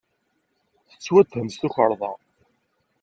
[0.89, 2.11] Tettwatthem s tukerḍa.